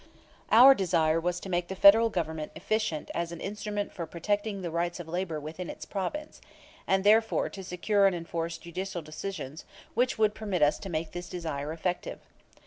Our 0.51 0.73
desire 0.73 1.19
was 1.19 1.39
to 1.41 1.47
make 1.49 1.67
the 1.67 1.75
Federal 1.75 2.09
Government 2.09 2.51
efficient 2.55 3.11
as 3.13 3.31
an 3.31 3.39
instrument 3.39 3.93
for 3.93 4.07
protecting 4.07 4.63
the 4.63 4.71
rights 4.71 4.99
of 4.99 5.07
labor 5.07 5.39
within 5.39 5.69
its 5.69 5.85
province, 5.85 6.41
and 6.87 7.03
therefore 7.03 7.49
to 7.49 7.63
secure 7.63 8.07
and 8.07 8.15
enforce 8.15 8.57
judicial 8.57 9.03
decisions 9.03 9.63
which 9.93 10.17
would 10.17 10.33
permit 10.33 10.63
us 10.63 10.79
to 10.79 10.89
make 10.89 11.11
this 11.11 11.29
desire 11.29 11.71
effective. 11.71 12.19